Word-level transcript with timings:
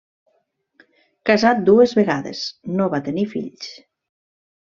Casat 1.29 1.61
dues 1.67 1.93
vegades, 2.01 2.41
no 2.79 2.89
va 2.95 3.03
tenir 3.09 3.27
fills. 3.35 3.69